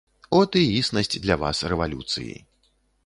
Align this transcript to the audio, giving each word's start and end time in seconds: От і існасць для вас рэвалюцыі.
От 0.37 0.55
і 0.61 0.63
існасць 0.79 1.13
для 1.25 1.37
вас 1.43 1.61
рэвалюцыі. 1.75 2.33